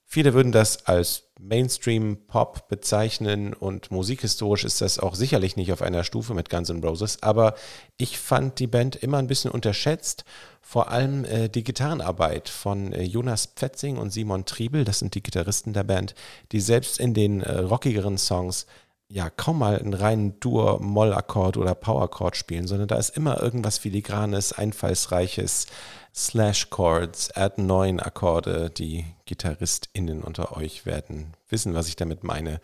[0.05, 6.03] Viele würden das als Mainstream-Pop bezeichnen und musikhistorisch ist das auch sicherlich nicht auf einer
[6.03, 7.55] Stufe mit Guns N' Roses, aber
[7.97, 10.23] ich fand die Band immer ein bisschen unterschätzt,
[10.61, 15.23] vor allem äh, die Gitarrenarbeit von äh, Jonas Pfetzing und Simon Triebel, das sind die
[15.23, 16.15] Gitarristen der Band,
[16.51, 18.65] die selbst in den äh, rockigeren Songs
[19.09, 24.53] ja kaum mal einen reinen Dur-Moll-Akkord oder Power-Akkord spielen, sondern da ist immer irgendwas Filigranes,
[24.53, 25.67] Einfallsreiches,
[26.15, 28.69] Slash-Chords, Add 9 Akkorde.
[28.69, 32.59] Die GitarristInnen unter euch werden wissen, was ich damit meine.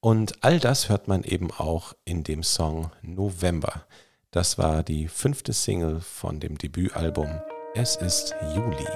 [0.00, 3.84] Und all das hört man eben auch in dem Song November.
[4.30, 7.40] Das war die fünfte Single von dem Debütalbum
[7.74, 8.86] Es ist Juli.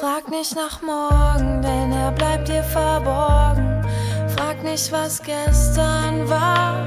[0.00, 3.84] Frag nicht nach morgen, denn er bleibt dir verborgen.
[4.36, 6.86] Frag nicht, was gestern war.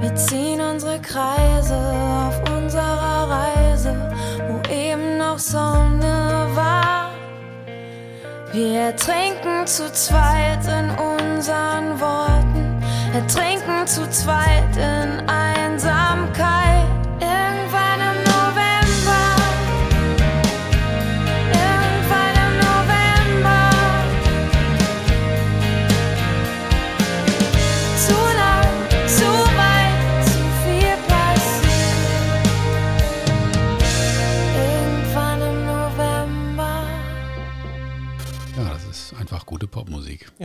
[0.00, 2.05] Wir ziehen unsere Kreise
[5.36, 7.10] eben noch Sonne war.
[8.52, 12.82] Wir ertrinken zu zweit in unseren Worten,
[13.12, 16.85] ertrinken zu zweit in Einsamkeit.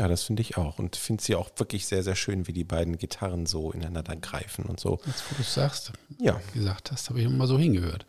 [0.07, 0.79] Das finde ich auch.
[0.79, 4.65] Und finde sie auch wirklich sehr, sehr schön, wie die beiden Gitarren so ineinander greifen
[4.65, 4.99] und so.
[5.05, 6.41] Jetzt, wo du es sagst, Ja.
[6.53, 8.05] gesagt hast, habe ich immer so hingehört.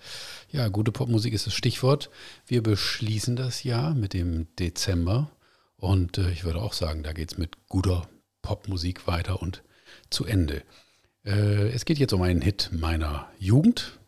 [0.50, 2.10] Ja, gute Popmusik ist das Stichwort.
[2.46, 5.30] Wir beschließen das Jahr mit dem Dezember.
[5.76, 8.08] Und äh, ich würde auch sagen, da geht es mit guter
[8.42, 9.62] Popmusik weiter und
[10.10, 10.62] zu Ende.
[11.24, 13.98] Äh, es geht jetzt um einen Hit meiner Jugend.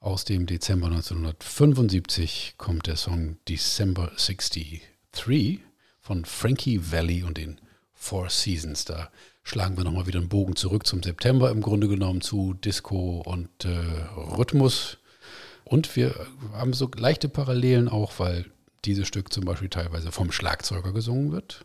[0.00, 4.82] Aus dem Dezember 1975 kommt der Song December 63
[6.06, 7.60] von Frankie Valli und den
[7.92, 8.84] Four Seasons.
[8.84, 9.10] Da
[9.42, 13.64] schlagen wir nochmal wieder einen Bogen zurück zum September im Grunde genommen zu Disco und
[13.64, 13.70] äh,
[14.16, 14.98] Rhythmus.
[15.64, 16.14] Und wir
[16.52, 18.46] haben so leichte Parallelen auch, weil
[18.84, 21.64] dieses Stück zum Beispiel teilweise vom Schlagzeuger gesungen wird.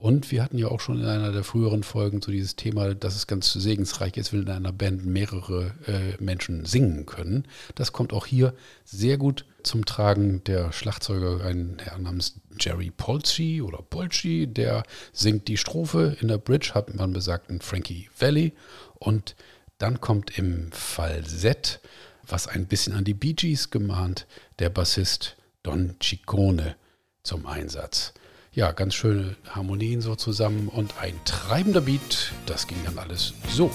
[0.00, 3.16] Und wir hatten ja auch schon in einer der früheren Folgen so dieses Thema, dass
[3.16, 7.46] es ganz segensreich ist, wenn in einer Band mehrere äh, Menschen singen können.
[7.74, 10.42] Das kommt auch hier sehr gut zum Tragen.
[10.44, 16.16] Der Schlagzeuger, ein Herr namens Jerry Polci oder Polci, der singt die Strophe.
[16.22, 18.54] In der Bridge hat man besagten Frankie Valley.
[18.94, 19.36] Und
[19.76, 21.80] dann kommt im Falsett,
[22.26, 24.26] was ein bisschen an die Bee Gees gemahnt,
[24.60, 26.74] der Bassist Don Ciccone
[27.22, 28.14] zum Einsatz.
[28.52, 32.32] Ja, ganz schöne Harmonien so zusammen und ein treibender Beat.
[32.46, 33.66] Das ging dann alles so.
[33.66, 33.70] I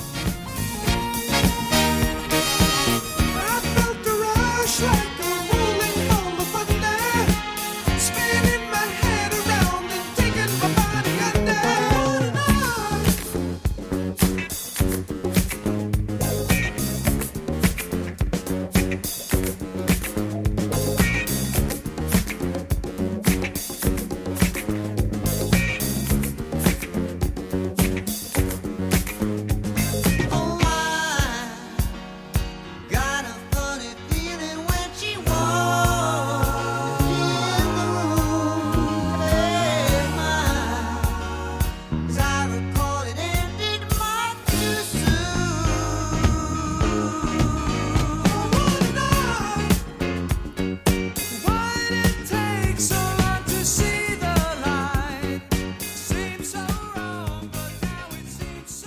[3.73, 4.11] felt a
[4.61, 5.14] rush like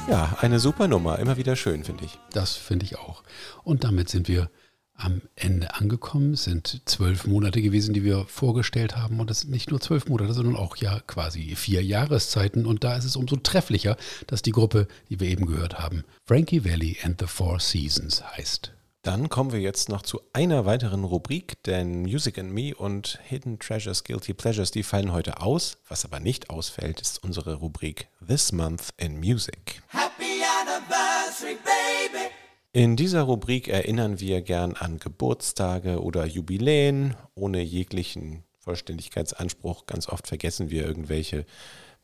[0.09, 1.19] Ja, eine super Nummer.
[1.19, 2.19] Immer wieder schön, finde ich.
[2.33, 3.23] Das finde ich auch.
[3.63, 4.51] Und damit sind wir
[4.95, 6.33] am Ende angekommen.
[6.33, 9.21] Es sind zwölf Monate gewesen, die wir vorgestellt haben.
[9.21, 12.65] Und das sind nicht nur zwölf Monate, sondern auch ja quasi vier Jahreszeiten.
[12.65, 16.65] Und da ist es umso trefflicher, dass die Gruppe, die wir eben gehört haben, Frankie
[16.65, 18.78] Valley and the Four Seasons heißt.
[19.09, 23.59] Dann kommen wir jetzt noch zu einer weiteren Rubrik, denn Music and Me und Hidden
[23.59, 25.79] Treasures, Guilty Pleasures, die fallen heute aus.
[25.89, 29.81] Was aber nicht ausfällt, ist unsere Rubrik This Month in Music.
[29.89, 32.27] Happy anniversary, baby.
[32.75, 39.87] In dieser Rubrik erinnern wir gern an Geburtstage oder Jubiläen ohne jeglichen Vollständigkeitsanspruch.
[39.87, 41.47] Ganz oft vergessen wir irgendwelche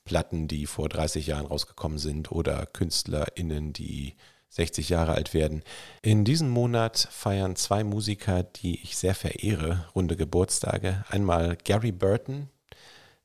[0.05, 4.17] Platten, die vor 30 Jahren rausgekommen sind oder KünstlerInnen, die
[4.55, 5.65] 60 Jahre alt werden.
[6.01, 11.05] In diesem Monat feiern zwei Musiker, die ich sehr verehre, runde Geburtstage.
[11.09, 12.49] Einmal Gary Burton,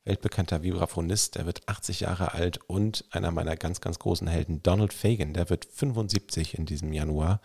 [0.06, 4.92] weltbekannter Vibraphonist, der wird 80 Jahre alt und einer meiner ganz, ganz großen Helden, Donald
[4.92, 7.42] Fagen, der wird 75 in diesem Januar.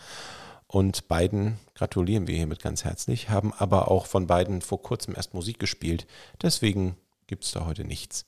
[0.67, 5.35] Und beiden gratulieren wir hiermit ganz herzlich, haben aber auch von beiden vor kurzem erst
[5.35, 6.07] Musik gespielt.
[6.41, 8.25] Deswegen gibt es da heute nichts.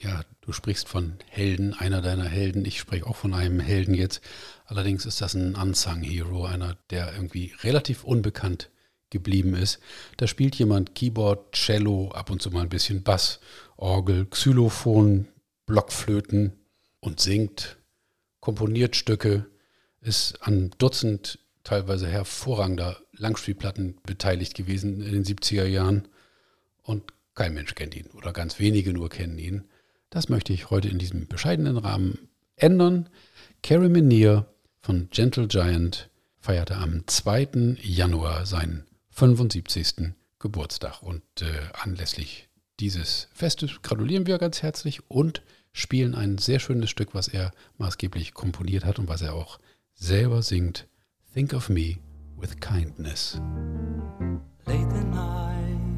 [0.00, 2.64] Ja, du sprichst von Helden, einer deiner Helden.
[2.64, 4.20] Ich spreche auch von einem Helden jetzt.
[4.64, 8.70] Allerdings ist das ein Unsung Hero, einer, der irgendwie relativ unbekannt
[9.10, 9.80] geblieben ist.
[10.16, 13.40] Da spielt jemand Keyboard, Cello, ab und zu mal ein bisschen Bass,
[13.76, 15.26] Orgel, Xylophon,
[15.66, 16.52] Blockflöten
[17.00, 17.76] und singt,
[18.38, 19.46] komponiert Stücke,
[20.00, 26.06] ist an Dutzend teilweise hervorragender Langspielplatten beteiligt gewesen in den 70er Jahren
[26.82, 29.64] und kein Mensch kennt ihn oder ganz wenige nur kennen ihn.
[30.10, 33.08] Das möchte ich heute in diesem bescheidenen Rahmen ändern.
[33.62, 34.46] Carrie Menier
[34.80, 37.76] von Gentle Giant feierte am 2.
[37.82, 40.14] Januar seinen 75.
[40.38, 41.02] Geburtstag.
[41.02, 42.48] Und äh, anlässlich
[42.80, 45.42] dieses Festes gratulieren wir ganz herzlich und
[45.72, 49.58] spielen ein sehr schönes Stück, was er maßgeblich komponiert hat und was er auch
[49.94, 50.86] selber singt.
[51.34, 51.98] Think of me
[52.36, 53.40] with kindness.
[54.66, 55.97] Late the night,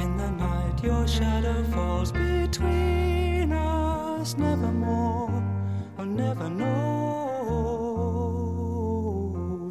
[0.00, 4.36] in the night, your shadow falls between us.
[4.36, 5.30] Nevermore,
[5.98, 6.70] I'll never know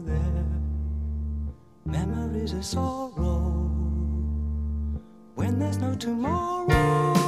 [0.05, 0.45] there.
[1.86, 3.71] Memories of sorrow
[5.36, 7.18] when there's no tomorrow.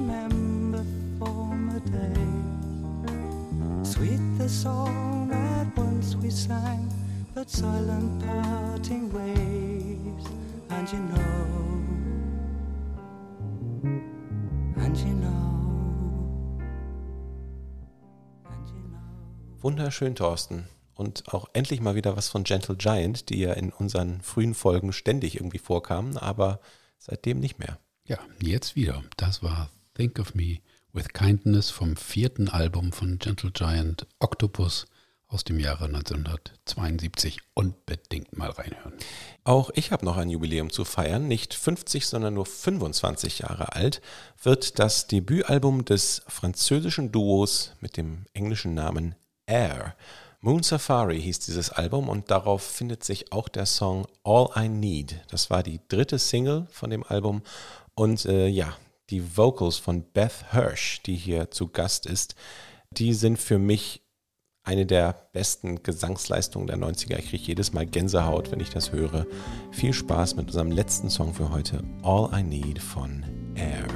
[0.00, 0.84] remember
[1.18, 3.08] former days.
[3.82, 6.88] Sweet the song that once we sang,
[7.34, 10.26] but silent parting waves.
[10.70, 11.46] And you know,
[14.76, 15.42] and you know.
[18.46, 19.02] And you know.
[19.60, 24.20] Wunderschön, Thorsten und auch endlich mal wieder was von Gentle Giant, die ja in unseren
[24.20, 26.60] frühen Folgen ständig irgendwie vorkamen, aber
[26.98, 27.78] seitdem nicht mehr.
[28.04, 29.02] Ja, jetzt wieder.
[29.16, 29.70] Das war
[30.00, 30.60] Think of Me
[30.94, 34.86] with Kindness vom vierten Album von Gentle Giant Octopus
[35.28, 37.40] aus dem Jahre 1972.
[37.52, 38.94] Unbedingt mal reinhören.
[39.44, 44.00] Auch ich habe noch ein Jubiläum zu feiern, nicht 50, sondern nur 25 Jahre alt,
[44.42, 49.94] wird das Debütalbum des französischen Duos mit dem englischen Namen Air.
[50.40, 55.20] Moon Safari hieß dieses Album und darauf findet sich auch der Song All I Need.
[55.28, 57.42] Das war die dritte Single von dem Album
[57.94, 58.74] und äh, ja,
[59.10, 62.34] die Vocals von Beth Hirsch, die hier zu Gast ist,
[62.92, 64.02] die sind für mich
[64.62, 67.18] eine der besten Gesangsleistungen der 90er.
[67.18, 69.26] Ich kriege jedes Mal Gänsehaut, wenn ich das höre.
[69.72, 73.24] Viel Spaß mit unserem letzten Song für heute, All I Need von
[73.56, 73.86] Air.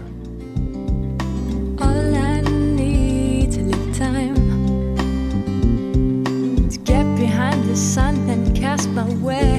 [1.79, 4.35] All I need is time
[6.71, 9.54] to get behind the sun and cast my weight.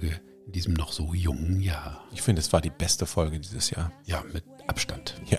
[0.00, 2.04] Folge in diesem noch so jungen Jahr.
[2.12, 3.92] Ich finde, es war die beste Folge dieses Jahr.
[4.06, 5.14] Ja, mit Abstand.
[5.28, 5.38] Ja.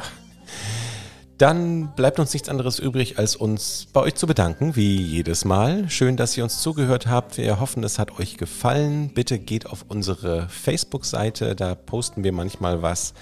[1.38, 5.90] Dann bleibt uns nichts anderes übrig, als uns bei euch zu bedanken, wie jedes Mal.
[5.90, 7.38] Schön, dass ihr uns zugehört habt.
[7.38, 9.12] Wir hoffen, es hat euch gefallen.
[9.14, 13.14] Bitte geht auf unsere Facebook-Seite, da posten wir manchmal was.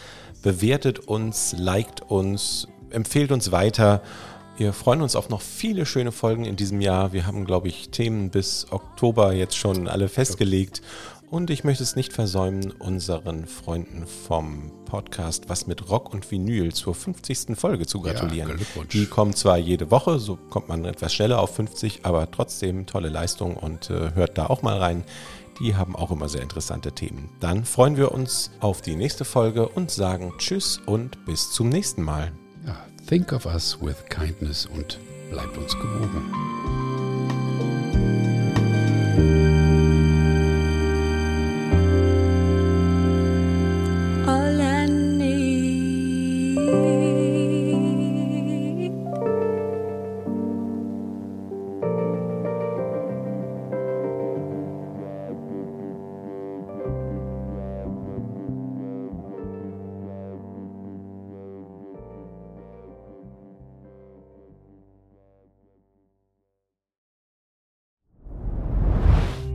[0.43, 4.01] Bewertet uns, liked uns, empfehlt uns weiter.
[4.57, 7.13] Wir freuen uns auf noch viele schöne Folgen in diesem Jahr.
[7.13, 10.81] Wir haben, glaube ich, Themen bis Oktober jetzt schon alle festgelegt.
[11.29, 16.73] Und ich möchte es nicht versäumen, unseren Freunden vom Podcast Was mit Rock und Vinyl
[16.73, 17.55] zur 50.
[17.55, 18.57] Folge zu gratulieren.
[18.57, 18.83] Ja.
[18.91, 23.09] Die kommen zwar jede Woche, so kommt man etwas schneller auf 50, aber trotzdem tolle
[23.09, 25.03] Leistung und äh, hört da auch mal rein.
[25.59, 27.29] Die haben auch immer sehr interessante Themen.
[27.39, 32.01] Dann freuen wir uns auf die nächste Folge und sagen Tschüss und bis zum nächsten
[32.01, 32.31] Mal.
[32.65, 32.75] Ja,
[33.07, 34.97] think of us with kindness und
[35.29, 36.78] bleibt uns gewogen.